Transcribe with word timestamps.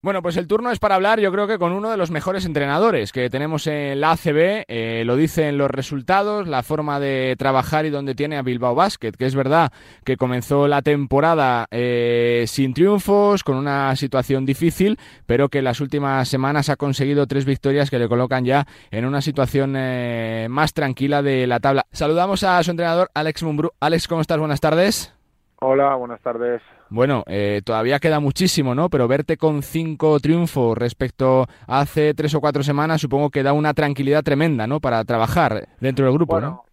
Bueno, 0.00 0.22
pues 0.22 0.36
el 0.36 0.46
turno 0.46 0.70
es 0.70 0.78
para 0.78 0.94
hablar, 0.94 1.18
yo 1.18 1.32
creo 1.32 1.48
que 1.48 1.58
con 1.58 1.72
uno 1.72 1.90
de 1.90 1.96
los 1.96 2.12
mejores 2.12 2.46
entrenadores 2.46 3.10
que 3.10 3.28
tenemos 3.30 3.66
en 3.66 4.00
la 4.00 4.12
ACB, 4.12 4.64
eh, 4.68 5.02
lo 5.04 5.16
dicen 5.16 5.58
los 5.58 5.68
resultados, 5.68 6.46
la 6.46 6.62
forma 6.62 7.00
de 7.00 7.34
trabajar 7.36 7.84
y 7.84 7.90
donde 7.90 8.14
tiene 8.14 8.36
a 8.36 8.42
Bilbao 8.42 8.76
Basket, 8.76 9.10
que 9.10 9.26
es 9.26 9.34
verdad 9.34 9.72
que 10.04 10.16
comenzó 10.16 10.68
la 10.68 10.82
temporada 10.82 11.66
eh, 11.72 12.44
sin 12.46 12.74
triunfos, 12.74 13.42
con 13.42 13.56
una 13.56 13.96
situación 13.96 14.46
difícil, 14.46 14.98
pero 15.26 15.48
que 15.48 15.58
en 15.58 15.64
las 15.64 15.80
últimas 15.80 16.28
semanas 16.28 16.68
ha 16.68 16.76
conseguido 16.76 17.26
tres 17.26 17.44
victorias 17.44 17.90
que 17.90 17.98
le 17.98 18.08
colocan 18.08 18.44
ya 18.44 18.66
en 18.92 19.04
una 19.04 19.20
situación 19.20 19.74
eh, 19.76 20.46
más 20.48 20.74
tranquila 20.74 21.22
de 21.22 21.48
la 21.48 21.58
tabla. 21.58 21.86
Saludamos 21.90 22.44
a 22.44 22.62
su 22.62 22.70
entrenador, 22.70 23.10
Alex 23.14 23.42
Mumbrú. 23.42 23.72
Alex, 23.80 24.06
¿cómo 24.06 24.20
estás? 24.20 24.38
Buenas 24.38 24.60
tardes. 24.60 25.12
Hola, 25.58 25.96
buenas 25.96 26.20
tardes. 26.20 26.62
Bueno, 26.90 27.22
eh, 27.26 27.60
todavía 27.64 27.98
queda 27.98 28.20
muchísimo, 28.20 28.74
¿no? 28.74 28.88
Pero 28.88 29.08
verte 29.08 29.36
con 29.36 29.62
cinco 29.62 30.18
triunfos 30.20 30.76
respecto 30.76 31.46
a 31.66 31.80
hace 31.80 32.14
tres 32.14 32.34
o 32.34 32.40
cuatro 32.40 32.62
semanas, 32.62 33.00
supongo 33.00 33.30
que 33.30 33.42
da 33.42 33.52
una 33.52 33.74
tranquilidad 33.74 34.22
tremenda, 34.22 34.66
¿no? 34.66 34.80
Para 34.80 35.04
trabajar 35.04 35.68
dentro 35.80 36.06
del 36.06 36.14
grupo, 36.14 36.40
¿no? 36.40 36.64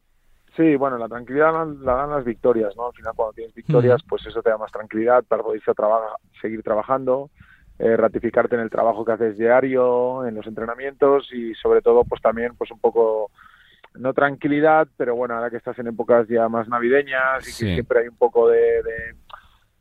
Sí, 0.55 0.75
bueno, 0.77 0.97
la 0.97 1.09
tranquilidad 1.09 1.51
la 1.81 1.95
dan 1.95 2.11
las 2.11 2.23
victorias, 2.23 2.73
¿no? 2.77 2.87
Al 2.87 2.93
final, 2.93 3.13
cuando 3.13 3.33
tienes 3.33 3.53
victorias, 3.53 4.01
pues 4.07 4.25
eso 4.25 4.41
te 4.41 4.49
da 4.49 4.57
más 4.57 4.71
tranquilidad 4.71 5.23
para 5.25 5.43
poder 5.43 5.61
seguir 6.41 6.63
trabajando, 6.63 7.29
eh, 7.77 7.97
ratificarte 7.97 8.55
en 8.55 8.61
el 8.61 8.69
trabajo 8.69 9.03
que 9.03 9.11
haces 9.11 9.37
diario, 9.37 10.25
en 10.25 10.33
los 10.33 10.47
entrenamientos 10.47 11.27
y 11.33 11.53
sobre 11.55 11.81
todo, 11.81 12.05
pues 12.05 12.21
también, 12.21 12.55
pues 12.55 12.71
un 12.71 12.79
poco 12.79 13.31
no 13.95 14.13
tranquilidad, 14.13 14.87
pero 14.95 15.15
bueno, 15.15 15.35
ahora 15.35 15.49
que 15.49 15.57
estás 15.57 15.77
en 15.79 15.87
épocas 15.87 16.27
ya 16.27 16.47
más 16.47 16.67
navideñas 16.69 17.43
y 17.43 17.45
que 17.47 17.73
siempre 17.73 17.99
hay 17.99 18.07
un 18.07 18.17
poco 18.17 18.47
de, 18.47 18.81
de, 18.83 19.15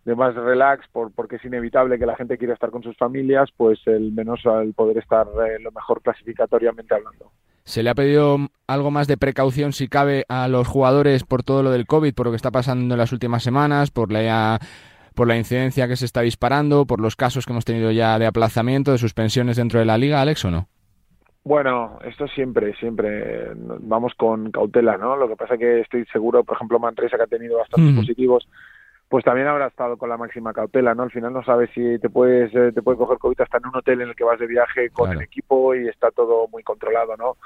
más 0.05 0.35
relax 0.35 0.87
por, 0.89 1.13
porque 1.13 1.37
es 1.37 1.45
inevitable 1.45 1.99
que 1.99 2.07
la 2.07 2.17
gente 2.17 2.37
quiera 2.37 2.55
estar 2.55 2.71
con 2.71 2.83
sus 2.83 2.97
familias, 2.97 3.51
pues 3.57 3.81
el 3.87 4.13
menos 4.13 4.41
el 4.45 4.75
poder 4.75 4.99
estar 4.99 5.27
eh, 5.27 5.59
lo 5.61 5.73
mejor 5.73 6.03
clasificatoriamente 6.03 6.95
hablando. 6.95 7.31
¿Se 7.65 7.83
le 7.83 7.89
ha 7.89 7.95
pedido 7.95 8.37
algo 8.67 8.91
más 8.91 9.07
de 9.07 9.17
precaución, 9.17 9.73
si 9.73 9.89
cabe, 9.89 10.27
a 10.29 10.49
los 10.49 10.69
jugadores 10.69 11.25
por 11.25 11.43
todo 11.43 11.63
lo 11.63 11.71
del 11.71 11.87
COVID, 11.87 12.15
por 12.15 12.27
lo 12.27 12.33
que 12.33 12.37
está 12.37 12.51
pasando 12.51 12.95
en 12.95 12.99
las 12.99 13.13
últimas 13.13 13.43
semanas, 13.43 13.91
por 13.91 14.13
la, 14.13 14.59
por 15.15 15.27
la 15.27 15.39
incidencia 15.39 15.89
que 15.89 15.97
se 15.97 16.05
está 16.05 16.21
disparando, 16.21 16.85
por 16.85 17.01
los 17.01 17.17
casos 17.17 17.47
que 17.47 17.53
hemos 17.53 17.65
tenido 17.65 17.91
ya 17.91 18.19
de 18.19 18.27
aplazamiento, 18.27 18.93
de 18.93 18.99
suspensiones 18.99 19.57
dentro 19.57 19.79
de 19.81 19.87
la 19.87 19.97
liga, 19.97 20.21
Alex, 20.21 20.45
o 20.45 20.51
no? 20.51 20.69
Bueno, 21.45 21.99
esto 22.05 22.27
siempre, 22.29 22.75
siempre 22.77 23.51
vamos 23.55 24.15
con 24.15 24.51
cautela, 24.51 24.97
¿no? 24.97 25.15
Lo 25.17 25.29
que 25.29 25.37
pasa 25.37 25.59
que 25.59 25.81
estoy 25.81 26.07
seguro, 26.07 26.43
por 26.43 26.57
ejemplo, 26.57 26.79
Manresa 26.79 27.19
que 27.19 27.23
ha 27.23 27.27
tenido 27.27 27.59
bastantes 27.59 27.95
positivos, 27.95 28.49
pues 29.15 29.25
también 29.25 29.47
habrá 29.47 29.69
estado 29.69 29.97
con 29.97 30.09
la 30.09 30.17
máxima 30.17 30.53
cautela, 30.53 30.93
¿no? 30.93 31.05
Al 31.05 31.13
final 31.13 31.33
no 31.33 31.45
sabes 31.45 31.71
si 31.73 32.01
te 32.01 32.11
puedes 32.11 32.53
eh, 32.53 32.73
te 32.73 32.83
puede 32.83 32.99
coger 32.99 33.17
COVID 33.19 33.41
hasta 33.43 33.59
en 33.59 33.67
un 33.69 33.77
hotel 33.77 34.01
en 34.01 34.09
el 34.09 34.17
que 34.17 34.25
vas 34.25 34.41
de 34.41 34.49
viaje 34.49 34.91
con 34.91 35.13
el 35.13 35.23
equipo 35.23 35.73
y 35.73 35.87
está 35.87 36.11
todo 36.11 36.49
muy 36.49 36.65
controlado, 36.65 37.17
¿no? 37.17 37.37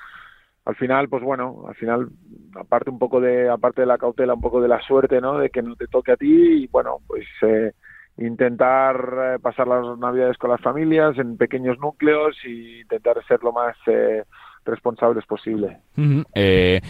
Al 0.64 0.77
final, 0.77 1.10
pues 1.10 1.22
bueno, 1.22 1.66
al 1.69 1.75
final 1.75 2.08
aparte 2.55 2.88
un 2.88 2.98
poco 2.98 3.20
de 3.20 3.50
aparte 3.50 3.83
de 3.83 3.86
la 3.86 3.98
cautela, 3.98 4.33
un 4.33 4.41
poco 4.41 4.62
de 4.62 4.69
la 4.69 4.80
suerte, 4.80 5.20
¿no? 5.20 5.36
De 5.36 5.50
que 5.50 5.60
no 5.60 5.77
te 5.77 5.88
toque 5.88 6.12
a 6.12 6.16
ti 6.16 6.62
y 6.62 6.66
bueno, 6.69 7.00
pues 7.06 7.27
eh, 7.42 7.72
intentar 8.16 9.34
eh, 9.34 9.38
pasar 9.38 9.69
las 9.69 9.98
navidades 9.98 10.38
con 10.38 10.48
las 10.48 10.62
familias 10.62 11.19
en 11.19 11.36
pequeños 11.36 11.78
núcleos 11.78 12.34
y 12.47 12.80
intentar 12.80 13.22
ser 13.27 13.42
lo 13.42 13.53
más 13.53 13.77
eh, 13.88 14.25
responsables 14.64 15.27
posible. 15.27 15.80
Eh, 16.34 16.80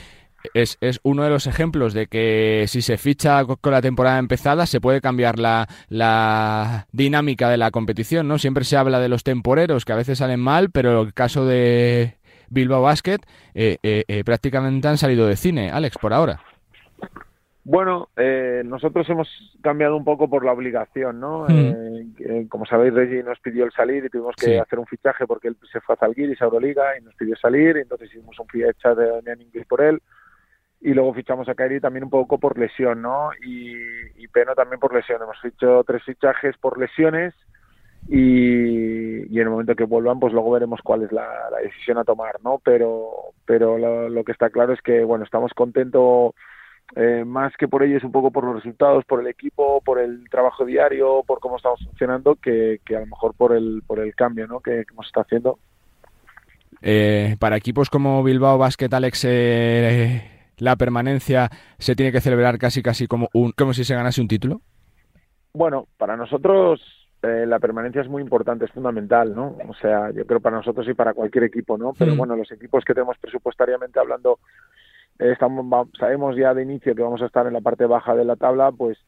es, 0.55 0.78
es, 0.81 1.00
uno 1.03 1.25
de 1.25 1.31
los 1.31 1.47
ejemplos 1.47 1.94
de 1.94 2.06
que 2.06 2.64
si 2.69 2.83
se 2.83 2.98
ficha 2.98 3.44
con 3.44 3.72
la 3.72 3.83
temporada 3.83 4.19
empezada 4.19 4.67
se 4.67 4.81
puede 4.81 5.00
cambiar 5.00 5.39
la, 5.39 5.69
la 5.89 6.86
dinámica 6.92 7.48
de 7.48 7.56
la 7.56 7.70
competición, 7.70 8.28
¿no? 8.28 8.39
Siempre 8.39 8.64
se 8.64 8.77
habla 8.77 9.00
de 9.00 9.09
los 9.09 9.25
temporeros 9.25 9.84
que 9.84 9.92
a 9.92 9.97
veces 9.97 10.19
salen 10.19 10.41
mal, 10.41 10.70
pero 10.70 11.03
el 11.03 11.14
caso 11.14 11.47
de 11.47 12.19
Bilbao 12.48 12.83
Basket 12.83 13.20
prácticamente 14.25 14.89
han 14.89 14.98
salido 14.98 15.27
de 15.27 15.36
cine, 15.36 15.70
Alex, 15.70 15.98
por 15.98 16.12
ahora. 16.12 16.41
Bueno, 17.69 18.09
eh, 18.16 18.62
nosotros 18.65 19.06
hemos 19.10 19.28
cambiado 19.60 19.94
un 19.94 20.03
poco 20.03 20.31
por 20.31 20.43
la 20.43 20.53
obligación, 20.53 21.21
¿no? 21.21 21.47
Eh, 21.50 22.47
como 22.48 22.65
sabéis, 22.65 22.94
Reggie 22.94 23.22
nos 23.22 23.38
pidió 23.41 23.66
el 23.66 23.72
salir 23.72 24.06
y 24.06 24.09
tuvimos 24.09 24.34
que 24.37 24.59
hacer 24.59 24.78
un 24.78 24.87
fichaje 24.87 25.27
porque 25.27 25.48
él 25.48 25.56
se 25.71 25.82
fue 25.82 25.94
a 25.94 25.98
Zalgiris, 25.98 26.41
a 26.41 26.47
Euroliga, 26.47 26.98
y 26.98 27.04
nos 27.04 27.15
pidió 27.15 27.37
salir, 27.37 27.77
y 27.77 27.81
entonces 27.81 28.09
hicimos 28.09 28.41
un 28.41 28.48
fichaje 28.48 28.94
de 28.94 29.43
inglés 29.43 29.66
por 29.69 29.82
él, 29.82 30.00
y 30.81 30.94
luego 30.94 31.15
fichamos 31.15 31.49
a 31.49 31.55
Kairi 31.55 31.81
también 31.81 32.05
un 32.05 32.11
poco 32.11 32.39
por 32.39 32.59
lesión, 32.59 33.03
¿no? 33.03 33.31
Y, 33.44 33.75
y 34.16 34.28
Peno 34.28 34.55
también 34.55 34.78
por 34.78 34.94
lesión. 34.94 35.21
Hemos 35.22 35.41
fichado 35.41 35.83
tres 35.84 36.03
fichajes 36.05 36.56
por 36.59 36.78
lesiones, 36.78 37.34
y, 38.06 39.34
y, 39.34 39.41
en 39.41 39.43
el 39.43 39.50
momento 39.50 39.75
que 39.75 39.84
vuelvan 39.84 40.21
pues 40.21 40.33
luego 40.33 40.53
veremos 40.53 40.81
cuál 40.83 41.03
es 41.03 41.12
la, 41.12 41.28
decisión 41.62 41.99
a 41.99 42.05
tomar 42.05 42.37
no 42.43 42.61
pero 42.65 43.11
pero 43.44 43.77
lo, 44.09 44.25
que 44.25 44.33
está 44.33 44.50
claro 44.50 44.72
es 44.72 44.81
que 44.81 45.05
bueno 45.05 45.25
estamos 45.25 45.53
contentos 45.53 46.34
eh, 46.97 47.25
más 47.27 47.53
que 47.59 47.69
por 47.69 47.83
ellos 47.83 48.03
un 48.03 48.12
poco 48.12 48.31
por 48.31 48.45
los 48.45 48.56
resultados, 48.56 49.05
por 49.05 49.21
el 49.21 49.27
equipo, 49.27 49.83
por 49.83 49.99
el 49.99 50.25
trabajo 50.31 50.65
diario, 50.65 51.22
por 51.27 51.39
cómo 51.39 51.59
estamos 51.59 51.84
funcionando, 51.84 52.37
que, 52.37 52.81
a 52.89 53.00
lo 53.00 53.06
mejor 53.06 53.34
por 53.34 53.55
el, 53.55 53.83
por 53.87 53.99
el 54.00 54.15
cambio 54.15 54.47
¿no? 54.47 54.60
que, 54.60 54.87
hemos 54.91 55.06
estado 55.06 55.27
haciendo. 55.27 55.59
Eh, 56.81 57.37
para 57.39 57.59
equipos 57.59 57.91
como 57.91 58.22
Bilbao 58.22 58.56
Basket, 58.56 58.89
Alex, 58.91 59.27
eh, 59.28 60.38
la 60.58 60.76
permanencia 60.76 61.50
se 61.78 61.94
tiene 61.94 62.12
que 62.12 62.20
celebrar 62.20 62.58
casi 62.58 62.82
casi 62.82 63.06
como 63.06 63.28
un 63.32 63.52
como 63.52 63.72
si 63.72 63.84
se 63.84 63.94
ganase 63.94 64.20
un 64.20 64.28
título. 64.28 64.60
Bueno, 65.52 65.86
para 65.96 66.16
nosotros 66.16 66.80
la 67.20 67.58
permanencia 67.58 68.00
es 68.00 68.08
muy 68.08 68.22
importante, 68.22 68.64
es 68.64 68.70
fundamental, 68.70 69.34
¿no? 69.34 69.56
O 69.68 69.74
sea, 69.74 70.12
yo 70.12 70.24
creo 70.24 70.41
para 70.41 70.56
nosotros 70.56 70.86
y 70.88 70.94
para 70.94 71.14
cualquier 71.14 71.44
equipo, 71.44 71.76
¿no? 71.76 71.92
Pero 71.98 72.14
bueno, 72.14 72.36
los 72.36 72.50
equipos 72.52 72.84
que 72.84 72.94
tenemos 72.94 73.18
presupuestariamente 73.18 73.98
hablando 73.98 74.38
estamos, 75.18 75.88
sabemos 75.98 76.36
ya 76.36 76.54
de 76.54 76.62
inicio 76.62 76.94
que 76.94 77.02
vamos 77.02 77.20
a 77.22 77.26
estar 77.26 77.47
en 77.47 77.54
la 77.54 77.60
parte 77.60 77.86
baja 77.86 78.14
de 78.14 78.24
la 78.24 78.36
tabla, 78.36 78.70
pues 78.70 78.98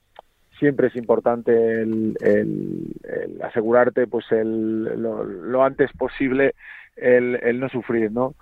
siempre 0.59 0.89
es 0.89 0.97
importante 0.97 1.83
el, 1.83 2.17
el, 2.21 3.41
asegurarte 3.43 4.07
pues 4.07 4.31
el, 4.31 4.85
lo, 5.01 5.63
antes 5.63 5.91
posible 5.97 6.55
el, 6.97 7.39
el, 7.43 7.61
no 7.61 7.69
sufrir, 7.69 8.11
¿no? 8.13 8.35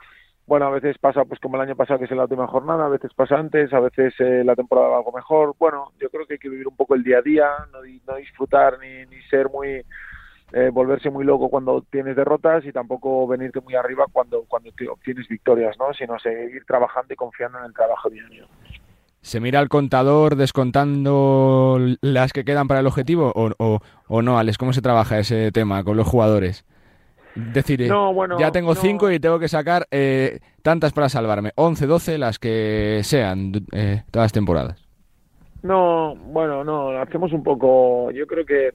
Bueno, 0.48 0.64
a 0.64 0.70
veces 0.70 0.96
pasa 0.96 1.26
pues 1.26 1.38
como 1.40 1.56
el 1.56 1.62
año 1.62 1.76
pasado 1.76 1.98
que 1.98 2.06
es 2.06 2.10
en 2.10 2.16
la 2.16 2.22
última 2.22 2.46
jornada, 2.46 2.86
a 2.86 2.88
veces 2.88 3.12
pasa 3.12 3.36
antes, 3.36 3.70
a 3.74 3.80
veces 3.80 4.14
eh, 4.18 4.42
la 4.42 4.56
temporada 4.56 4.88
va 4.88 4.96
algo 4.96 5.12
mejor. 5.12 5.54
Bueno, 5.58 5.92
yo 6.00 6.08
creo 6.08 6.26
que 6.26 6.34
hay 6.34 6.38
que 6.38 6.48
vivir 6.48 6.66
un 6.66 6.74
poco 6.74 6.94
el 6.94 7.04
día 7.04 7.18
a 7.18 7.22
día, 7.22 7.50
no, 7.70 7.80
no 8.06 8.16
disfrutar 8.16 8.78
ni, 8.78 9.20
ser 9.28 9.50
muy 9.50 9.84
eh, 10.54 10.70
volverse 10.72 11.10
muy 11.10 11.26
loco 11.26 11.50
cuando 11.50 11.84
tienes 11.90 12.16
derrotas 12.16 12.64
y 12.64 12.72
tampoco 12.72 13.26
venirte 13.26 13.60
muy 13.60 13.74
arriba 13.74 14.06
cuando, 14.10 14.44
cuando 14.48 14.70
obtienes 14.90 15.28
victorias, 15.28 15.76
¿no? 15.78 15.92
sino 15.92 16.18
seguir 16.18 16.64
trabajando 16.64 17.12
y 17.12 17.16
confiando 17.16 17.58
en 17.58 17.66
el 17.66 17.74
trabajo 17.74 18.08
diario. 18.08 18.46
¿Se 19.20 19.40
mira 19.40 19.60
al 19.60 19.68
contador 19.68 20.36
descontando 20.36 21.78
las 22.00 22.32
que 22.32 22.46
quedan 22.46 22.68
para 22.68 22.80
el 22.80 22.86
objetivo 22.86 23.32
o, 23.34 23.50
o, 23.58 23.80
o 24.08 24.22
no, 24.22 24.38
Alex? 24.38 24.56
¿Cómo 24.56 24.72
se 24.72 24.80
trabaja 24.80 25.18
ese 25.18 25.52
tema 25.52 25.84
con 25.84 25.98
los 25.98 26.08
jugadores? 26.08 26.64
Decir, 27.52 27.82
eh, 27.82 27.90
ya 28.38 28.50
tengo 28.50 28.74
cinco 28.74 29.10
y 29.10 29.20
tengo 29.20 29.38
que 29.38 29.46
sacar 29.46 29.86
eh, 29.92 30.40
tantas 30.62 30.92
para 30.92 31.08
salvarme, 31.08 31.52
11, 31.54 31.86
12, 31.86 32.18
las 32.18 32.38
que 32.38 33.00
sean 33.04 33.52
eh, 33.72 34.02
todas 34.10 34.24
las 34.24 34.32
temporadas. 34.32 34.84
No, 35.62 36.16
bueno, 36.16 36.64
no, 36.64 36.90
hacemos 37.00 37.32
un 37.32 37.44
poco, 37.44 38.10
yo 38.10 38.26
creo 38.26 38.44
que 38.44 38.74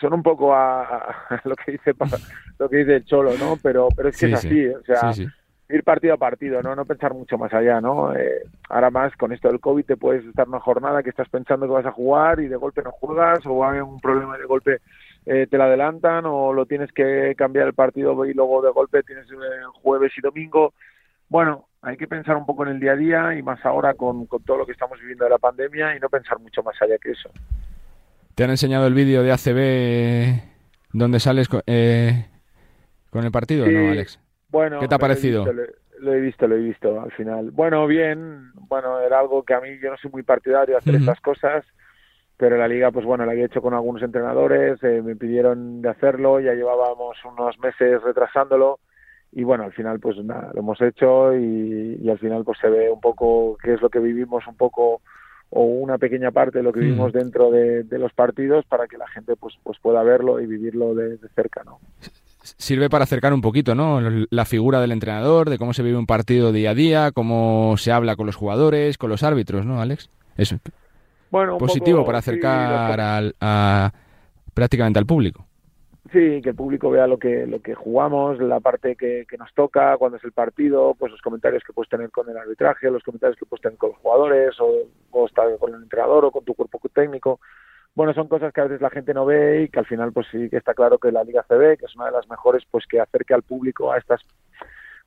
son 0.00 0.12
un 0.12 0.22
poco 0.22 0.54
a, 0.54 1.14
lo 1.44 1.56
que 1.56 1.72
dice 1.72 1.92
lo 2.58 2.68
que 2.68 2.76
dice 2.76 2.96
el 2.96 3.04
Cholo, 3.04 3.32
¿no? 3.38 3.56
Pero 3.60 3.88
pero 3.96 4.08
es 4.08 4.18
que 4.18 4.26
es 4.26 4.34
así, 4.34 4.68
o 4.68 4.82
sea, 4.84 5.12
ir 5.68 5.84
partido 5.84 6.14
a 6.14 6.18
partido, 6.18 6.62
no 6.62 6.76
no 6.76 6.84
pensar 6.84 7.14
mucho 7.14 7.38
más 7.38 7.52
allá, 7.52 7.80
¿no? 7.80 8.14
Eh, 8.14 8.42
ahora 8.68 8.90
más 8.90 9.16
con 9.16 9.32
esto 9.32 9.48
del 9.48 9.60
COVID 9.60 9.84
te 9.84 9.96
puedes 9.96 10.24
estar 10.26 10.46
una 10.48 10.60
jornada 10.60 11.02
que 11.02 11.10
estás 11.10 11.28
pensando 11.28 11.66
que 11.66 11.72
vas 11.72 11.86
a 11.86 11.92
jugar 11.92 12.40
y 12.40 12.48
de 12.48 12.56
golpe 12.56 12.82
no 12.82 12.92
juegas 12.92 13.40
o 13.46 13.64
hay 13.64 13.80
un 13.80 13.98
problema 14.00 14.38
de 14.38 14.44
golpe 14.44 14.80
eh, 15.26 15.46
te 15.50 15.58
la 15.58 15.64
adelantan 15.64 16.24
o 16.26 16.52
lo 16.52 16.66
tienes 16.66 16.92
que 16.92 17.34
cambiar 17.36 17.68
el 17.68 17.74
partido 17.74 18.24
y 18.24 18.34
luego 18.34 18.62
de 18.62 18.70
golpe 18.70 19.02
tienes 19.02 19.26
eh, 19.30 19.36
jueves 19.82 20.12
y 20.16 20.20
domingo. 20.20 20.74
Bueno, 21.28 21.68
hay 21.80 21.96
que 21.96 22.06
pensar 22.06 22.36
un 22.36 22.46
poco 22.46 22.64
en 22.64 22.72
el 22.72 22.80
día 22.80 22.92
a 22.92 22.96
día 22.96 23.34
y 23.34 23.42
más 23.42 23.64
ahora 23.64 23.94
con, 23.94 24.26
con 24.26 24.42
todo 24.44 24.58
lo 24.58 24.66
que 24.66 24.72
estamos 24.72 24.98
viviendo 25.00 25.24
de 25.24 25.30
la 25.30 25.38
pandemia 25.38 25.96
y 25.96 26.00
no 26.00 26.08
pensar 26.08 26.38
mucho 26.38 26.62
más 26.62 26.80
allá 26.80 26.98
que 26.98 27.12
eso. 27.12 27.30
¿Te 28.34 28.44
han 28.44 28.50
enseñado 28.50 28.86
el 28.86 28.94
vídeo 28.94 29.22
de 29.22 29.32
ACB 29.32 30.42
donde 30.92 31.20
sales 31.20 31.48
eh, 31.66 32.26
con 33.10 33.24
el 33.24 33.30
partido, 33.30 33.66
no, 33.66 33.90
Alex? 33.90 34.18
Bueno, 34.48 34.80
¿qué 34.80 34.88
te 34.88 34.94
ha 34.94 34.98
parecido? 34.98 35.44
Lo 35.98 36.12
he, 36.12 36.20
visto, 36.20 36.48
lo 36.48 36.56
he 36.56 36.60
visto, 36.60 37.00
al 37.00 37.12
final. 37.12 37.50
Bueno, 37.52 37.86
bien, 37.86 38.50
bueno, 38.54 39.00
era 39.00 39.20
algo 39.20 39.44
que 39.44 39.54
a 39.54 39.60
mí 39.60 39.68
yo 39.80 39.90
no 39.90 39.96
soy 39.98 40.10
muy 40.10 40.22
partidario 40.22 40.74
de 40.74 40.78
hacer 40.78 40.96
estas 40.96 41.20
cosas, 41.20 41.64
pero 42.42 42.56
la 42.56 42.66
liga, 42.66 42.90
pues 42.90 43.06
bueno, 43.06 43.24
la 43.24 43.30
había 43.30 43.46
hecho 43.46 43.62
con 43.62 43.72
algunos 43.72 44.02
entrenadores, 44.02 44.82
eh, 44.82 45.00
me 45.00 45.14
pidieron 45.14 45.80
de 45.80 45.90
hacerlo, 45.90 46.40
ya 46.40 46.54
llevábamos 46.54 47.16
unos 47.24 47.56
meses 47.60 48.02
retrasándolo 48.02 48.80
y 49.30 49.44
bueno, 49.44 49.62
al 49.62 49.72
final 49.72 50.00
pues 50.00 50.16
nada, 50.24 50.50
lo 50.52 50.58
hemos 50.58 50.80
hecho 50.80 51.36
y, 51.36 52.00
y 52.02 52.10
al 52.10 52.18
final 52.18 52.42
pues 52.42 52.58
se 52.60 52.68
ve 52.68 52.90
un 52.90 53.00
poco 53.00 53.56
qué 53.62 53.74
es 53.74 53.80
lo 53.80 53.88
que 53.90 54.00
vivimos 54.00 54.44
un 54.48 54.56
poco 54.56 55.02
o 55.50 55.62
una 55.62 55.98
pequeña 55.98 56.32
parte 56.32 56.58
de 56.58 56.64
lo 56.64 56.72
que 56.72 56.80
mm. 56.80 56.82
vivimos 56.82 57.12
dentro 57.12 57.52
de, 57.52 57.86
los 57.92 58.12
partidos 58.12 58.64
para 58.64 58.88
que 58.88 58.98
la 58.98 59.06
gente 59.06 59.36
pues 59.36 59.54
pues 59.62 59.78
pueda 59.80 60.02
verlo 60.02 60.40
y 60.40 60.46
vivirlo 60.46 60.96
de, 60.96 61.18
cerca 61.36 61.62
no 61.62 61.78
sirve 62.42 62.90
para 62.90 63.04
acercar 63.04 63.32
un 63.32 63.40
poquito 63.40 63.76
no 63.76 64.00
la 64.30 64.44
figura 64.46 64.80
del 64.80 64.90
entrenador 64.90 65.48
de 65.48 65.58
cómo 65.58 65.74
se 65.74 65.84
vive 65.84 65.96
un 65.96 66.06
partido 66.06 66.50
día 66.50 66.70
a 66.70 66.74
día 66.74 67.12
cómo 67.12 67.76
se 67.76 67.92
habla 67.92 68.16
con 68.16 68.26
los 68.26 68.34
jugadores 68.34 68.98
con 68.98 69.10
los 69.10 69.22
árbitros 69.22 69.64
no 69.64 69.80
Alex 69.80 70.10
eso 70.36 70.58
bueno 71.32 71.58
positivo 71.58 72.04
para 72.04 72.18
acercar 72.18 73.00
al, 73.00 73.34
a 73.40 73.90
prácticamente 74.54 75.00
al 75.00 75.06
público 75.06 75.44
Sí, 76.12 76.42
que 76.42 76.50
el 76.50 76.54
público 76.54 76.90
vea 76.90 77.06
lo 77.06 77.18
que 77.18 77.46
lo 77.46 77.62
que 77.62 77.74
jugamos, 77.74 78.38
la 78.38 78.60
parte 78.60 78.96
que, 78.96 79.24
que, 79.26 79.38
nos 79.38 79.50
toca, 79.54 79.96
cuando 79.96 80.18
es 80.18 80.24
el 80.24 80.32
partido, 80.32 80.94
pues 80.98 81.10
los 81.10 81.22
comentarios 81.22 81.62
que 81.64 81.72
puedes 81.72 81.88
tener 81.88 82.10
con 82.10 82.28
el 82.28 82.36
arbitraje, 82.36 82.90
los 82.90 83.02
comentarios 83.02 83.38
que 83.38 83.46
puedes 83.46 83.62
tener 83.62 83.78
con 83.78 83.90
los 83.90 83.98
jugadores, 83.98 84.60
o, 84.60 84.88
o 85.10 85.26
estar 85.26 85.46
con 85.58 85.74
el 85.74 85.82
entrenador 85.82 86.26
o 86.26 86.30
con 86.30 86.44
tu 86.44 86.54
cuerpo 86.54 86.78
técnico. 86.92 87.40
Bueno, 87.94 88.12
son 88.12 88.28
cosas 88.28 88.52
que 88.52 88.60
a 88.60 88.64
veces 88.64 88.82
la 88.82 88.90
gente 88.90 89.14
no 89.14 89.24
ve 89.24 89.62
y 89.62 89.68
que 89.68 89.78
al 89.78 89.86
final 89.86 90.12
pues 90.12 90.26
sí 90.30 90.50
que 90.50 90.58
está 90.58 90.74
claro 90.74 90.98
que 90.98 91.12
la 91.12 91.24
Liga 91.24 91.44
CB, 91.48 91.78
que 91.78 91.86
es 91.86 91.96
una 91.96 92.06
de 92.06 92.12
las 92.12 92.28
mejores, 92.28 92.62
pues 92.70 92.84
que 92.86 93.00
acerque 93.00 93.32
al 93.32 93.42
público 93.42 93.90
a 93.90 93.96
estas 93.96 94.20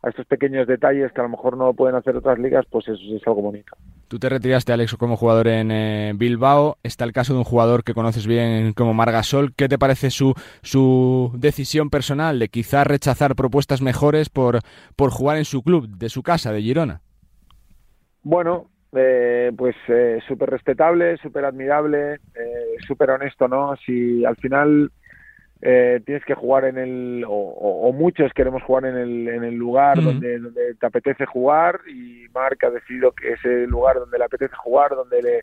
a 0.06 0.10
estos 0.10 0.28
pequeños 0.28 0.68
detalles 0.68 1.12
que 1.12 1.20
a 1.20 1.24
lo 1.24 1.32
mejor 1.32 1.58
no 1.58 1.74
pueden 1.74 1.96
hacer 1.96 2.16
otras 2.16 2.38
ligas, 2.38 2.64
pues 2.70 2.88
eso 2.88 3.02
es 3.16 3.26
algo 3.26 3.42
bonito. 3.42 3.76
Tú 4.08 4.20
te 4.20 4.30
retiraste, 4.30 4.72
Alex, 4.72 4.96
como 4.98 5.18
jugador 5.18 5.48
en 5.48 5.72
eh, 5.72 6.14
Bilbao. 6.16 6.78
Está 6.84 7.06
el 7.06 7.12
caso 7.12 7.34
de 7.34 7.40
un 7.40 7.44
jugador 7.44 7.84
que 7.84 7.96
conoces 7.96 8.28
bien 8.28 8.74
como 8.74 8.94
Margasol. 8.94 9.56
¿Qué 9.56 9.68
te 9.68 9.80
parece 9.80 10.12
su, 10.12 10.36
su 10.62 11.32
decisión 11.34 11.90
personal 11.90 12.38
de 12.38 12.50
quizás 12.50 12.86
rechazar 12.86 13.36
propuestas 13.36 13.82
mejores 13.82 14.30
por, 14.30 14.60
por 14.96 15.10
jugar 15.10 15.38
en 15.38 15.46
su 15.46 15.64
club, 15.64 15.88
de 15.88 16.10
su 16.10 16.22
casa, 16.22 16.54
de 16.54 16.62
Girona? 16.62 17.02
Bueno, 18.22 18.70
eh, 18.96 19.52
pues 19.58 19.76
eh, 19.88 20.20
súper 20.28 20.52
respetable, 20.52 21.18
súper 21.18 21.46
admirable, 21.46 22.20
súper 22.88 23.10
honesto, 23.10 23.48
¿no? 23.48 23.76
Si 23.84 24.24
al 24.24 24.36
final 24.36 24.92
eh, 25.62 26.02
tienes 26.06 26.24
que 26.26 26.36
jugar 26.36 26.66
en 26.66 26.78
el, 26.78 27.24
o, 27.28 27.92
muchos 27.94 28.34
queremos 28.34 28.62
jugar 28.64 28.86
en 28.86 28.98
el, 28.98 29.28
en 29.28 29.44
el 29.44 29.56
lugar 29.56 30.02
donde, 30.02 30.38
donde 30.40 30.76
te 30.76 30.86
apetece 30.86 31.26
jugar 31.26 31.80
y 31.88 32.28
Marc 32.34 32.64
ha 32.66 32.70
decidido 32.70 33.14
que 33.14 33.34
ese 33.34 33.66
lugar 33.66 33.98
donde 33.98 34.18
le 34.18 34.26
apetece 34.26 34.54
jugar, 34.56 34.92
donde 34.92 35.22
le, 35.22 35.42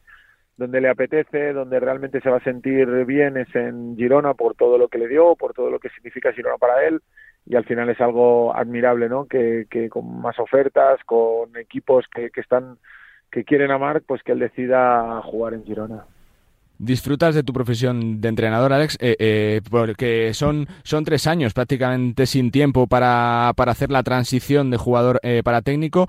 donde 0.56 0.81
le 0.81 0.91
apetece, 0.91 1.53
donde 1.53 1.81
realmente 1.81 2.20
se 2.20 2.31
va 2.31 2.37
a 2.37 2.44
sentir 2.44 2.87
bien 3.06 3.37
es 3.37 3.55
en 3.55 3.97
Girona 3.97 4.35
por 4.35 4.55
todo 4.55 4.76
lo 4.76 4.88
que 4.88 4.99
le 4.99 5.09
dio, 5.09 5.35
por 5.35 5.55
todo 5.55 5.70
lo 5.70 5.79
que 5.79 5.88
significa 5.91 6.32
Girona 6.32 6.59
para 6.59 6.87
él. 6.87 7.00
Y 7.44 7.56
al 7.56 7.64
final 7.64 7.88
es 7.88 8.00
algo 8.00 8.55
admirable, 8.55 9.09
¿no? 9.09 9.26
Que, 9.26 9.67
que 9.69 9.88
con 9.88 10.20
más 10.20 10.38
ofertas, 10.38 11.03
con 11.05 11.56
equipos 11.56 12.05
que, 12.14 12.31
que 12.31 12.41
están 12.41 12.79
que 13.32 13.44
quieren 13.44 13.70
a 13.70 13.79
Marc, 13.79 14.05
pues 14.06 14.23
que 14.23 14.32
él 14.32 14.38
decida 14.38 15.20
jugar 15.23 15.55
en 15.55 15.64
Girona 15.64 16.05
disfrutas 16.82 17.34
de 17.34 17.44
tu 17.44 17.52
profesión 17.52 18.20
de 18.20 18.29
entrenador, 18.29 18.73
Alex, 18.73 18.99
eh, 19.00 19.17
eh, 19.19 19.61
porque 19.70 20.34
son, 20.34 20.67
son 20.82 21.05
tres 21.05 21.26
años 21.26 21.55
prácticamente 21.55 22.26
sin 22.26 22.50
tiempo 22.50 22.88
para, 22.88 23.52
para 23.56 23.73
hacer 23.73 23.90
la 23.90 24.02
transición 24.02 24.70
de 24.70 24.76
jugador 24.76 25.20
eh, 25.23 25.43
para 25.44 25.62
técnico. 25.62 26.08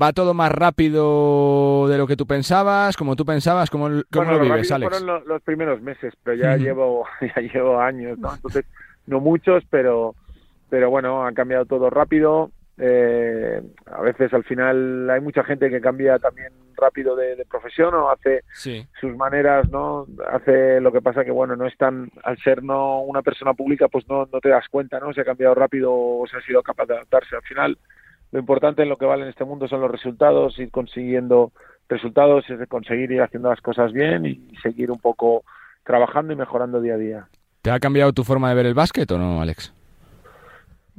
¿Va 0.00 0.12
todo 0.12 0.34
más 0.34 0.50
rápido 0.50 1.86
de 1.88 1.98
lo 1.98 2.06
que 2.06 2.16
tú 2.16 2.26
pensabas? 2.26 2.96
¿Como 2.96 3.14
tú 3.14 3.24
pensabas? 3.24 3.70
¿Cómo, 3.70 3.88
cómo 4.10 4.32
lo 4.32 4.40
vives, 4.40 4.72
Alex? 4.72 4.98
Fueron 4.98 5.22
los, 5.28 5.42
primeros 5.42 5.80
meses, 5.82 6.14
pero 6.24 6.36
ya, 6.36 6.56
llevo, 6.56 7.04
ya 7.20 7.42
llevo 7.42 7.78
años, 7.78 8.18
¿no? 8.18 8.34
Entonces, 8.34 8.64
no 9.06 9.20
muchos, 9.20 9.62
pero, 9.70 10.16
pero 10.68 10.90
bueno, 10.90 11.24
ha 11.24 11.32
cambiado 11.32 11.66
todo 11.66 11.90
rápido. 11.90 12.50
Eh, 12.76 13.62
a 13.86 14.02
veces 14.02 14.34
al 14.34 14.44
final 14.44 15.08
hay 15.08 15.20
mucha 15.20 15.44
gente 15.44 15.70
que 15.70 15.80
cambia 15.80 16.18
también 16.18 16.52
rápido 16.76 17.14
de, 17.14 17.44
profesión 17.48 17.94
o 17.94 18.10
hace 18.10 18.42
sus 18.52 19.16
maneras, 19.16 19.70
¿no? 19.70 20.06
Hace 20.28 20.80
lo 20.80 20.90
que 20.90 21.00
pasa 21.00 21.24
que, 21.24 21.30
bueno, 21.30 21.54
no 21.54 21.66
es 21.66 21.76
tan, 21.76 22.10
al 22.24 22.36
ser 22.38 22.64
no 22.64 23.00
una 23.02 23.22
persona 23.22 23.54
pública, 23.54 23.88
pues 23.88 24.08
no, 24.08 24.28
no 24.32 24.40
te 24.40 24.48
das 24.48 24.68
cuenta, 24.68 24.98
¿no? 24.98 25.12
Se 25.12 25.20
ha 25.20 25.24
cambiado 25.24 25.54
rápido 25.54 25.92
o 25.92 26.26
se 26.28 26.36
ha 26.36 26.40
sido 26.40 26.62
capaz 26.62 26.86
de 26.86 26.94
adaptarse. 26.94 27.36
Al 27.36 27.42
final, 27.42 27.78
lo 28.32 28.40
importante 28.40 28.82
en 28.82 28.88
lo 28.88 28.96
que 28.96 29.06
vale 29.06 29.22
en 29.22 29.28
este 29.28 29.44
mundo 29.44 29.68
son 29.68 29.80
los 29.80 29.90
resultados, 29.90 30.58
ir 30.58 30.70
consiguiendo 30.70 31.52
resultados, 31.88 32.44
es 32.50 32.68
conseguir 32.68 33.12
ir 33.12 33.22
haciendo 33.22 33.50
las 33.50 33.60
cosas 33.60 33.92
bien 33.92 34.26
y 34.26 34.56
seguir 34.62 34.90
un 34.90 34.98
poco 34.98 35.44
trabajando 35.84 36.32
y 36.32 36.36
mejorando 36.36 36.80
día 36.80 36.94
a 36.94 36.98
día. 36.98 37.28
¿Te 37.62 37.70
ha 37.70 37.78
cambiado 37.78 38.12
tu 38.12 38.24
forma 38.24 38.48
de 38.48 38.56
ver 38.56 38.66
el 38.66 38.74
básquet 38.74 39.10
o 39.12 39.18
no, 39.18 39.40
Alex? 39.40 39.72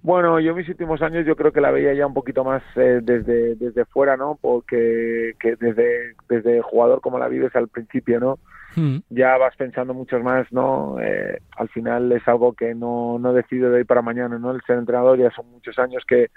Bueno, 0.05 0.39
yo 0.39 0.53
mis 0.53 0.69
últimos 0.69 1.01
años 1.01 1.25
yo 1.25 1.35
creo 1.35 1.51
que 1.51 1.59
la 1.59 1.71
veía 1.71 1.91
ya 1.95 2.05
un 2.05 2.13
poquito 2.13 2.43
más 2.43 2.61
eh, 2.75 2.99
desde, 3.01 3.55
desde 3.55 3.85
fuera, 3.85 4.15
¿no? 4.15 4.37
Porque 4.39 5.33
que 5.39 5.55
desde, 5.55 6.13
desde 6.29 6.61
jugador 6.61 7.01
como 7.01 7.17
la 7.17 7.27
vives 7.27 7.55
al 7.55 7.69
principio, 7.69 8.19
¿no? 8.19 8.37
Hmm. 8.75 8.97
Ya 9.09 9.35
vas 9.37 9.55
pensando 9.55 9.95
mucho 9.95 10.19
más, 10.19 10.45
¿no? 10.51 10.97
Eh, 11.01 11.39
al 11.57 11.69
final 11.69 12.11
es 12.11 12.21
algo 12.27 12.53
que 12.53 12.75
no, 12.75 13.17
no 13.17 13.33
decido 13.33 13.71
de 13.71 13.77
hoy 13.77 13.83
para 13.83 14.03
mañana, 14.03 14.37
¿no? 14.37 14.51
El 14.51 14.61
ser 14.61 14.77
entrenador 14.77 15.17
ya 15.17 15.31
son 15.31 15.49
muchos 15.49 15.79
años 15.79 16.03
que, 16.07 16.29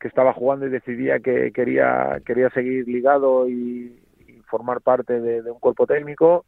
que 0.00 0.08
estaba 0.08 0.32
jugando 0.32 0.66
y 0.66 0.70
decidía 0.70 1.20
que 1.20 1.52
quería, 1.52 2.18
quería 2.24 2.48
seguir 2.48 2.88
ligado 2.88 3.46
y, 3.46 3.98
formar 4.48 4.80
parte 4.80 5.20
de, 5.20 5.42
de, 5.42 5.50
un 5.50 5.60
cuerpo 5.60 5.86
técnico. 5.86 6.46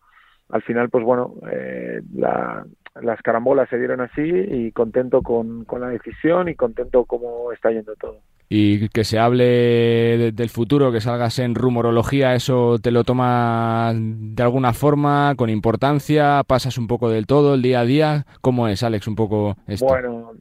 Al 0.49 0.63
final, 0.63 0.89
pues 0.89 1.05
bueno, 1.05 1.35
eh, 1.51 2.01
la, 2.15 2.65
las 3.03 3.21
carambolas 3.23 3.69
se 3.69 3.79
dieron 3.79 4.01
así 4.01 4.23
y 4.23 4.73
contento 4.73 5.23
con, 5.23 5.65
con 5.65 5.81
la 5.81 5.89
decisión 5.89 6.49
y 6.49 6.55
contento 6.55 7.05
cómo 7.05 7.53
está 7.53 7.71
yendo 7.71 7.95
todo. 7.97 8.19
Y 8.49 8.89
que 8.91 9.05
se 9.05 9.19
hable 9.19 10.33
del 10.33 10.49
futuro, 10.51 10.93
que 10.93 11.01
salgas 11.01 11.39
en 11.39 11.55
rumorología, 11.55 12.35
¿eso 12.35 12.79
te 12.79 12.91
lo 12.91 13.03
tomas 13.03 13.97
de 13.99 14.43
alguna 14.43 14.73
forma, 14.73 15.35
con 15.37 15.51
importancia? 15.51 16.43
¿Pasas 16.47 16.79
un 16.79 16.87
poco 16.87 17.11
del 17.11 17.27
todo 17.27 17.55
el 17.55 17.63
día 17.63 17.81
a 17.81 17.85
día? 17.85 18.27
¿Cómo 18.43 18.69
es, 18.69 18.83
Alex, 18.83 19.09
un 19.09 19.17
poco 19.17 19.57
esto? 19.67 19.87
Bueno, 19.87 20.33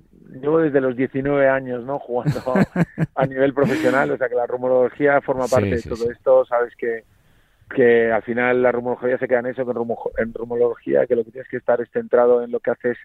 yo 0.41 0.59
desde 0.59 0.81
los 0.81 0.95
19 0.95 1.47
años, 1.47 1.83
¿no? 1.85 1.97
Jugando 1.97 2.39
a 3.15 3.25
nivel 3.25 3.53
profesional, 3.53 4.11
o 4.11 4.17
sea 4.17 4.29
que 4.29 4.35
la 4.35 4.45
rumorología 4.45 5.21
forma 5.21 5.47
parte 5.47 5.77
de 5.77 5.81
todo 5.81 6.11
esto, 6.11 6.45
sabes 6.45 6.75
que 6.75 7.05
que 7.69 8.11
al 8.11 8.23
final 8.23 8.61
la 8.61 8.71
rumorología 8.71 9.17
se 9.17 9.27
queda 9.27 9.39
en 9.39 9.47
eso, 9.47 9.61
en 10.17 10.33
rumorología, 10.33 11.07
que 11.07 11.15
lo 11.15 11.23
que 11.23 11.31
tienes 11.31 11.49
que 11.49 11.57
estar 11.57 11.81
es 11.81 11.89
centrado 11.91 12.43
en 12.43 12.51
lo 12.51 12.59
que 12.59 12.71
haces 12.71 12.97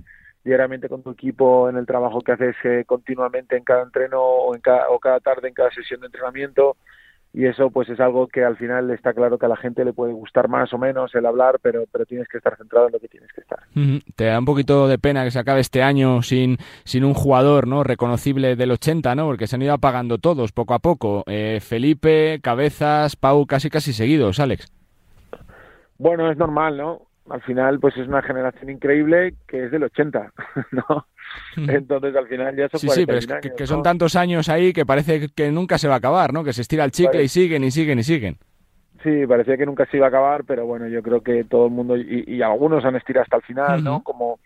diariamente 0.44 0.88
con 0.88 1.02
tu 1.02 1.10
equipo, 1.10 1.68
en 1.68 1.76
el 1.76 1.86
trabajo 1.86 2.20
que 2.20 2.32
haces 2.32 2.56
eh, 2.64 2.84
continuamente 2.86 3.56
en 3.56 3.64
cada 3.64 3.82
entreno 3.82 4.20
o, 4.20 4.54
en 4.54 4.60
cada, 4.60 4.88
o 4.90 4.98
cada 4.98 5.20
tarde 5.20 5.48
en 5.48 5.54
cada 5.54 5.70
sesión 5.70 6.00
de 6.00 6.06
entrenamiento 6.06 6.76
y 7.32 7.46
eso 7.46 7.70
pues 7.70 7.88
es 7.88 8.00
algo 8.00 8.26
que 8.26 8.44
al 8.44 8.56
final 8.56 8.90
está 8.90 9.12
claro 9.12 9.38
que 9.38 9.46
a 9.46 9.50
la 9.50 9.56
gente 9.56 9.84
le 9.84 9.92
puede 9.92 10.12
gustar 10.12 10.48
más 10.48 10.72
o 10.72 10.78
menos 10.78 11.14
el 11.14 11.26
hablar, 11.26 11.58
pero, 11.62 11.84
pero 11.92 12.06
tienes 12.06 12.26
que 12.28 12.38
estar 12.38 12.56
centrado 12.56 12.86
en 12.86 12.92
lo 12.92 13.00
que 13.00 13.08
tienes 13.08 13.30
que 13.32 13.42
estar. 13.42 13.58
Te 14.16 14.24
da 14.24 14.38
un 14.38 14.44
poquito 14.44 14.88
de 14.88 14.98
pena 14.98 15.24
que 15.24 15.30
se 15.30 15.38
acabe 15.38 15.60
este 15.60 15.82
año 15.82 16.22
sin, 16.22 16.56
sin 16.84 17.04
un 17.04 17.14
jugador 17.14 17.66
no 17.66 17.84
reconocible 17.84 18.56
del 18.56 18.72
80, 18.72 19.14
¿no? 19.14 19.26
Porque 19.26 19.46
se 19.46 19.56
han 19.56 19.62
ido 19.62 19.74
apagando 19.74 20.18
todos 20.18 20.52
poco 20.52 20.74
a 20.74 20.78
poco. 20.78 21.22
Eh, 21.26 21.60
Felipe, 21.60 22.40
Cabezas, 22.42 23.16
Pau, 23.16 23.46
casi 23.46 23.70
casi 23.70 23.92
seguidos, 23.92 24.40
Alex. 24.40 24.72
Bueno, 25.98 26.30
es 26.30 26.38
normal, 26.38 26.76
¿no? 26.76 27.07
Al 27.30 27.42
final 27.42 27.78
pues 27.78 27.96
es 27.96 28.08
una 28.08 28.22
generación 28.22 28.70
increíble 28.70 29.34
que 29.46 29.64
es 29.64 29.70
del 29.70 29.84
80, 29.84 30.32
¿no? 30.72 31.06
Entonces 31.56 32.16
al 32.16 32.26
final 32.26 32.56
ya 32.56 32.68
son 32.68 32.80
sí, 32.80 32.88
sí, 32.88 33.06
pero 33.06 33.18
es 33.18 33.26
que, 33.26 33.66
son 33.66 33.82
tantos 33.82 34.16
años 34.16 34.48
ahí 34.48 34.72
que 34.72 34.86
parece 34.86 35.28
que 35.28 35.50
nunca 35.50 35.78
se 35.78 35.88
va 35.88 35.94
a 35.94 35.98
acabar, 35.98 36.32
¿no? 36.32 36.44
Que 36.44 36.52
se 36.52 36.62
estira 36.62 36.84
el 36.84 36.90
chicle 36.90 37.22
y 37.22 37.28
siguen 37.28 37.64
y 37.64 37.70
siguen 37.70 37.98
y 37.98 38.02
siguen. 38.02 38.38
Sí, 39.02 39.26
parecía 39.26 39.56
que 39.56 39.66
nunca 39.66 39.86
se 39.86 39.96
iba 39.96 40.06
a 40.06 40.08
acabar, 40.08 40.44
pero 40.44 40.66
bueno, 40.66 40.88
yo 40.88 41.02
creo 41.02 41.20
que 41.20 41.44
todo 41.44 41.66
el 41.66 41.72
mundo 41.72 41.96
y, 41.96 42.42
algunos 42.42 42.84
han 42.84 42.96
estirado 42.96 43.22
hasta 43.22 43.36
el 43.36 43.42
final, 43.42 43.84
¿no? 43.84 44.02
Como 44.02 44.40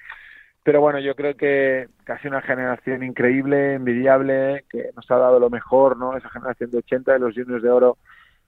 pero 0.64 0.80
bueno, 0.80 1.00
yo 1.00 1.16
creo 1.16 1.36
que 1.36 1.88
casi 2.04 2.28
una 2.28 2.40
generación 2.40 3.02
increíble, 3.02 3.74
envidiable, 3.74 4.64
que 4.70 4.90
nos 4.94 5.10
ha 5.10 5.16
dado 5.16 5.40
lo 5.40 5.50
mejor, 5.50 5.96
¿no? 5.96 6.16
Esa 6.16 6.30
generación 6.30 6.70
de 6.70 6.78
80 6.78 7.12
de 7.12 7.18
los 7.18 7.34
juniors 7.34 7.62
de 7.62 7.70
oro 7.70 7.98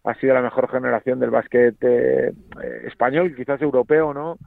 ha 0.04 0.14
sido 0.14 0.34
la 0.34 0.42
mejor 0.42 0.70
generación 0.70 1.18
del 1.18 1.30
básquet 1.30 1.76
eh, 1.82 2.32
eh, 2.62 2.82
español, 2.87 3.34
quizás 3.34 3.61
europeo, 3.62 4.12
¿no? 4.12 4.38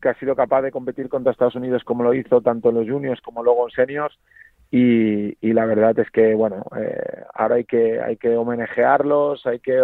que 0.00 0.10
ha 0.10 0.14
sido 0.18 0.36
capaz 0.36 0.62
de 0.62 0.70
competir 0.70 1.08
contra 1.08 1.32
Estados 1.32 1.54
Unidos 1.54 1.82
como 1.82 2.02
lo 2.04 2.12
hizo 2.12 2.42
tanto 2.42 2.68
en 2.68 2.76
los 2.76 2.88
juniors 2.88 3.20
como 3.22 3.42
luego 3.42 3.66
en 3.66 3.74
seniors 3.74 4.18
y, 4.70 5.36
y, 5.40 5.52
la 5.52 5.64
verdad 5.64 5.96
es 6.00 6.10
que 6.10 6.34
bueno 6.34 6.64
eh, 6.76 7.22
ahora 7.34 7.54
hay 7.54 7.64
que 7.64 8.00
hay 8.00 8.16
que 8.16 8.36
homenajearlos 8.36 9.46
hay 9.46 9.60
que 9.60 9.80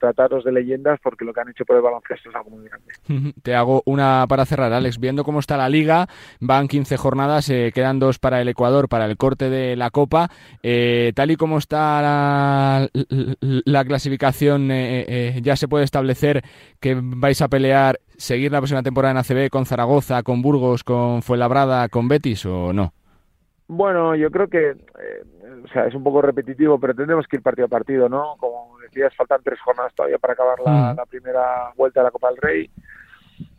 tratarlos 0.00 0.42
de 0.42 0.50
leyendas 0.50 0.98
porque 1.00 1.24
lo 1.24 1.32
que 1.32 1.40
han 1.40 1.50
hecho 1.50 1.64
por 1.64 1.76
el 1.76 1.82
baloncesto 1.82 2.30
es 2.30 2.34
algo 2.34 2.50
muy 2.50 2.64
grande. 2.64 3.32
Te 3.42 3.54
hago 3.54 3.82
una 3.86 4.26
para 4.28 4.44
cerrar 4.44 4.72
Alex. 4.72 4.98
Viendo 4.98 5.22
cómo 5.22 5.38
está 5.38 5.56
la 5.56 5.68
liga 5.68 6.08
van 6.40 6.66
15 6.66 6.96
jornadas 6.96 7.48
eh, 7.48 7.70
quedan 7.72 8.00
dos 8.00 8.18
para 8.18 8.40
el 8.40 8.48
Ecuador 8.48 8.88
para 8.88 9.06
el 9.06 9.16
corte 9.16 9.50
de 9.50 9.76
la 9.76 9.90
Copa. 9.90 10.28
Eh, 10.64 11.12
tal 11.14 11.30
y 11.30 11.36
como 11.36 11.58
está 11.58 12.02
la, 12.02 12.88
la 13.38 13.84
clasificación 13.84 14.68
ya 15.42 15.54
se 15.54 15.68
puede 15.68 15.84
establecer 15.84 16.42
que 16.80 16.98
vais 17.00 17.40
a 17.40 17.48
pelear 17.48 18.00
seguir 18.16 18.50
la 18.50 18.58
próxima 18.58 18.82
temporada 18.82 19.12
en 19.12 19.18
ACB 19.18 19.48
con 19.48 19.64
Zaragoza 19.64 20.22
con 20.22 20.42
Burgos 20.42 20.82
con 20.82 21.22
Fuenlabrada 21.22 21.88
con 21.88 22.08
Betis 22.08 22.46
o 22.46 22.72
no 22.72 22.92
bueno, 23.66 24.14
yo 24.14 24.30
creo 24.30 24.48
que, 24.48 24.70
eh, 24.70 25.22
o 25.64 25.68
sea, 25.68 25.86
es 25.86 25.94
un 25.94 26.04
poco 26.04 26.22
repetitivo, 26.22 26.78
pero 26.78 26.94
tendremos 26.94 27.26
que 27.26 27.36
ir 27.36 27.42
partido 27.42 27.66
a 27.66 27.68
partido, 27.68 28.08
¿no? 28.08 28.36
Como 28.38 28.76
tranquilidad, 28.78 29.12
faltan 29.16 29.40
tres 29.42 29.60
jornadas 29.60 29.94
todavía 29.94 30.18
para 30.18 30.34
acabar 30.34 30.58
la, 30.64 31.06
primera 31.06 31.72
vuelta 31.76 32.00
de 32.00 32.04
la 32.04 32.10
Copa 32.10 32.28
del 32.28 32.38
Rey. 32.38 32.70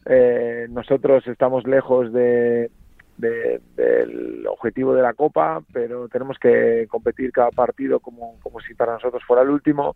Eh, 0.05 0.67
nosotros 0.69 1.25
estamos 1.27 1.65
lejos 1.65 2.13
de, 2.13 2.69
del 3.17 4.45
objetivo 4.47 4.93
de 4.93 5.01
la 5.01 5.13
Copa, 5.13 5.61
pero 5.73 6.07
tenemos 6.09 6.37
que 6.37 6.85
competir 6.89 7.31
cada 7.31 7.49
partido 7.49 7.99
como, 7.99 8.39
como 8.41 8.59
si 8.59 8.73
para 8.75 8.93
nosotros 8.93 9.23
fuera 9.25 9.43
el 9.43 9.49
último 9.49 9.95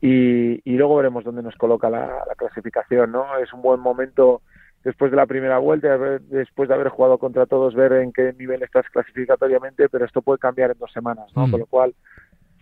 y, 0.00 0.76
luego 0.76 0.96
veremos 0.96 1.24
dónde 1.24 1.42
nos 1.42 1.56
coloca 1.56 1.88
la, 1.88 2.24
clasificación, 2.36 3.12
¿no? 3.12 3.38
Es 3.38 3.52
un 3.54 3.62
buen 3.62 3.80
momento 3.80 4.42
después 4.84 5.10
de 5.10 5.16
la 5.16 5.26
primera 5.26 5.58
vuelta, 5.58 5.96
después 6.28 6.68
de 6.68 6.74
haber 6.74 6.88
jugado 6.88 7.18
contra 7.18 7.46
todos, 7.46 7.74
ver 7.74 7.92
en 7.92 8.12
qué 8.12 8.34
nivel 8.38 8.62
estás 8.62 8.86
clasificatoriamente, 8.90 9.88
pero 9.88 10.04
esto 10.04 10.22
puede 10.22 10.38
cambiar 10.38 10.70
en 10.70 10.78
dos 10.78 10.92
semanas, 10.92 11.26
¿no? 11.34 11.46
Mm. 11.46 11.50
Con 11.50 11.60
lo 11.60 11.66
cual, 11.66 11.94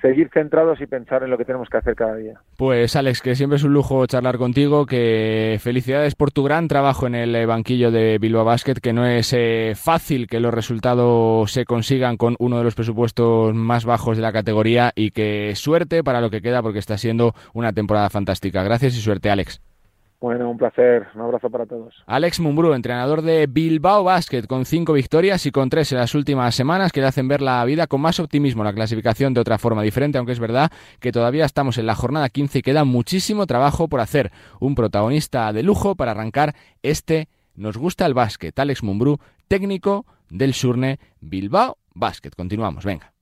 seguir 0.02 0.28
centrados 0.34 0.80
y 0.80 0.86
pensar 0.86 1.22
en 1.22 1.30
lo 1.30 1.38
que 1.38 1.44
tenemos 1.44 1.68
que 1.68 1.76
hacer 1.76 1.94
cada 1.94 2.16
día. 2.16 2.40
Pues 2.58 2.96
Alex, 2.96 3.22
que 3.22 3.36
siempre 3.36 3.56
es 3.56 3.64
un 3.64 3.72
lujo 3.72 4.04
charlar 4.06 4.36
contigo, 4.36 4.84
que 4.84 5.58
felicidades 5.60 6.14
por 6.14 6.32
tu 6.32 6.42
gran 6.42 6.68
trabajo 6.68 7.06
en 7.06 7.14
el 7.14 7.34
eh, 7.34 7.46
banquillo 7.46 7.90
de 7.90 8.18
Bilbao 8.18 8.44
Basket, 8.44 8.74
que 8.74 8.92
no 8.92 9.06
es 9.06 9.32
eh, 9.32 9.74
fácil 9.76 10.26
que 10.26 10.40
los 10.40 10.52
resultados 10.52 11.50
se 11.52 11.64
consigan 11.64 12.16
con 12.16 12.36
uno 12.38 12.58
de 12.58 12.64
los 12.64 12.74
presupuestos 12.74 13.54
más 13.54 13.84
bajos 13.84 14.16
de 14.16 14.22
la 14.22 14.32
categoría 14.32 14.92
y 14.94 15.12
que 15.12 15.54
suerte 15.54 16.02
para 16.02 16.20
lo 16.20 16.30
que 16.30 16.42
queda 16.42 16.62
porque 16.62 16.80
está 16.80 16.98
siendo 16.98 17.34
una 17.54 17.72
temporada 17.72 18.10
fantástica. 18.10 18.62
Gracias 18.64 18.96
y 18.96 19.00
suerte 19.00 19.30
Alex. 19.30 19.60
Bueno, 20.22 20.48
un 20.48 20.56
placer. 20.56 21.08
Un 21.16 21.22
abrazo 21.22 21.50
para 21.50 21.66
todos. 21.66 21.92
Alex 22.06 22.38
Mumbrú, 22.38 22.74
entrenador 22.74 23.22
de 23.22 23.48
Bilbao 23.48 24.04
Basket, 24.04 24.44
con 24.44 24.64
cinco 24.64 24.92
victorias 24.92 25.46
y 25.46 25.50
con 25.50 25.68
tres 25.68 25.90
en 25.90 25.98
las 25.98 26.14
últimas 26.14 26.54
semanas, 26.54 26.92
que 26.92 27.00
le 27.00 27.08
hacen 27.08 27.26
ver 27.26 27.42
la 27.42 27.64
vida 27.64 27.88
con 27.88 28.00
más 28.00 28.20
optimismo, 28.20 28.62
la 28.62 28.72
clasificación 28.72 29.34
de 29.34 29.40
otra 29.40 29.58
forma 29.58 29.82
diferente, 29.82 30.18
aunque 30.18 30.30
es 30.30 30.38
verdad 30.38 30.70
que 31.00 31.10
todavía 31.10 31.44
estamos 31.44 31.76
en 31.76 31.86
la 31.86 31.96
jornada 31.96 32.28
15 32.28 32.60
y 32.60 32.62
queda 32.62 32.84
muchísimo 32.84 33.46
trabajo 33.46 33.88
por 33.88 33.98
hacer. 33.98 34.30
Un 34.60 34.76
protagonista 34.76 35.52
de 35.52 35.64
lujo 35.64 35.96
para 35.96 36.12
arrancar 36.12 36.54
este 36.84 37.28
Nos 37.56 37.76
gusta 37.76 38.06
el 38.06 38.14
básquet. 38.14 38.56
Alex 38.56 38.84
Mumbrú, 38.84 39.18
técnico 39.48 40.06
del 40.30 40.54
Surne 40.54 41.00
Bilbao 41.20 41.78
Basket. 41.94 42.30
Continuamos, 42.30 42.84
venga. 42.84 43.12